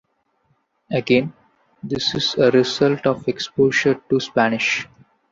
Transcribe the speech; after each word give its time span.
Again, 0.89 1.31
this 1.83 2.15
is 2.15 2.33
a 2.35 2.49
result 2.49 3.05
of 3.05 3.27
exposure 3.27 4.01
to 4.09 4.19
Spanish. 4.19 4.87